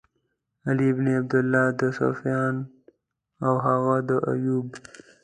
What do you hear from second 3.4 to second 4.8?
او هغه د ایوب.